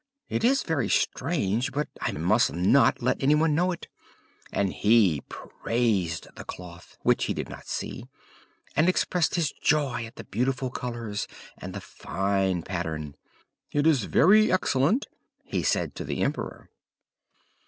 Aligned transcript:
It 0.29 0.43
is 0.43 0.63
very 0.63 0.89
strange, 0.89 1.71
but 1.71 1.87
I 2.01 2.11
must 2.11 2.51
not 2.51 3.03
let 3.03 3.21
any 3.21 3.35
one 3.35 3.53
know 3.53 3.71
it;" 3.71 3.87
and 4.51 4.73
he 4.73 5.21
praised 5.29 6.27
the 6.35 6.43
cloth, 6.43 6.97
which 7.03 7.25
he 7.25 7.35
did 7.35 7.49
not 7.49 7.67
see, 7.67 8.05
and 8.75 8.89
expressed 8.89 9.35
his 9.35 9.51
joy 9.51 10.07
at 10.07 10.15
the 10.15 10.23
beautiful 10.23 10.71
colours 10.71 11.27
and 11.55 11.75
the 11.75 11.81
fine 11.81 12.63
pattern. 12.63 13.15
"It 13.71 13.85
is 13.85 14.05
very 14.05 14.51
excellent," 14.51 15.05
he 15.43 15.61
said 15.61 15.93
to 15.93 16.03
the 16.03 16.21
emperor. 16.23 16.71